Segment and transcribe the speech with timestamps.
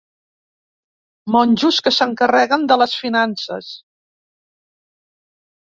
[1.35, 3.71] Monjos que s'encarreguen de les finances.